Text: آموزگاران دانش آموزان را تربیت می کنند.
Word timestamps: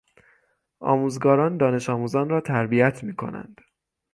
آموزگاران 0.79 1.57
دانش 1.57 1.89
آموزان 1.89 2.29
را 2.29 2.41
تربیت 2.41 3.03
می 3.03 3.15
کنند. 3.15 3.61